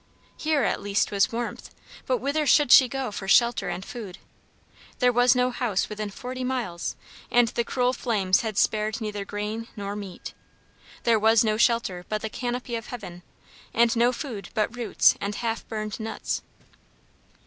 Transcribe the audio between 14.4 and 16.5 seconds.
but roots and half burned nuts.